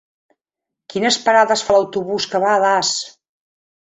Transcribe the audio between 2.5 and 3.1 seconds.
a Das?